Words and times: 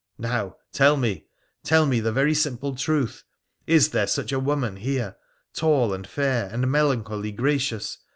Now, 0.17 0.55
tell 0.71 0.97
me— 0.97 1.27
tell 1.63 1.85
me 1.85 1.99
the 1.99 2.11
very 2.11 2.33
simple 2.33 2.73
truth— 2.73 3.23
is 3.77 3.91
there 3.91 4.07
such 4.07 4.31
a 4.31 4.39
woman 4.39 4.77
here, 4.77 5.15
tall 5.53 5.93
and 5.93 6.07
fair, 6.07 6.49
and 6.51 6.71
melancholy 6.71 7.31
gracious 7.31 7.99